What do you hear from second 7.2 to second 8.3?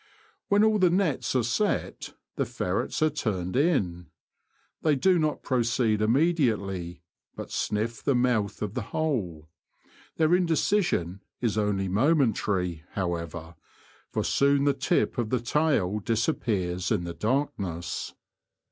but sniff the